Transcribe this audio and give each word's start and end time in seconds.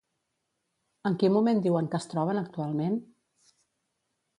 En 1.11 1.19
quin 1.25 1.35
moment 1.37 1.63
diuen 1.67 1.93
que 1.93 2.03
es 2.03 2.11
troben 2.15 2.43
actualment? 2.45 3.01